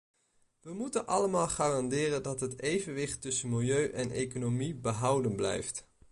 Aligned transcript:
We 0.61 0.73
moeten 0.73 1.07
allemaal 1.07 1.47
garanderen 1.47 2.23
dat 2.23 2.39
het 2.39 2.61
evenwicht 2.61 3.21
tussen 3.21 3.49
milieu 3.49 3.89
en 3.89 4.11
economie 4.11 4.75
behouden 4.75 5.35
blijft. 5.35 5.85